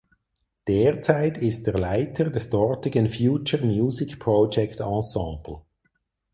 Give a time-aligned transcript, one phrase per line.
[0.67, 5.61] Derzeit ist er Leiter des dortigen "Future Music Project Ensemble".